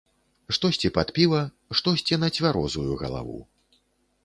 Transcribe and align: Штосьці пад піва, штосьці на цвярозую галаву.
Штосьці 0.55 0.89
пад 0.97 1.11
піва, 1.17 1.41
штосьці 1.79 2.17
на 2.23 2.29
цвярозую 2.37 2.91
галаву. 3.05 3.39